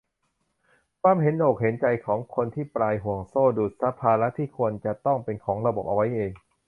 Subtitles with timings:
[1.01, 6.31] ความเห็นอกเห็นใจกันของคนที่ปลายห่วงโซ่ ดูดซับภาระที่ควรจะต้องเป็นของระบบเอาไว้เอง